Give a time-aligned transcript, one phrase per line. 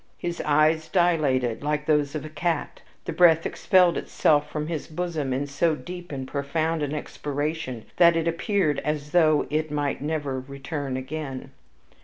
[0.17, 5.31] His eyes dilated like those of a cat, the breath expelled itself from his bosom
[5.31, 10.39] in so deep and profound an expiration that it appeared as though it might never
[10.39, 11.51] return again.